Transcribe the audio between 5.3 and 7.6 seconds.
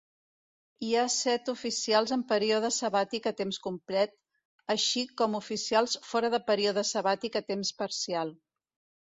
oficials fora de període sabàtic a